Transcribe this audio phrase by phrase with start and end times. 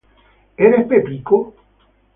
[0.57, 1.53] Is it Joe?